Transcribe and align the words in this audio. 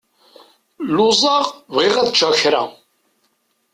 Luẓeɣ, 0.95 1.45
bɣiɣ 1.73 1.95
ad 1.97 2.09
ččeɣ 2.13 2.31
kra. 2.41 2.63